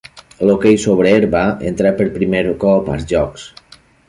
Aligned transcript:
L'hoquei 0.49 0.79
sobre 0.85 1.11
herba 1.17 1.43
entrà 1.73 1.93
per 2.01 2.09
primer 2.19 2.43
cop 2.65 2.91
als 2.97 3.11
Jocs. 3.17 3.49